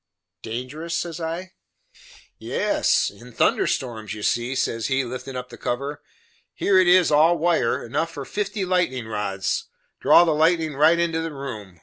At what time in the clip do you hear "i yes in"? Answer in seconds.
1.21-3.31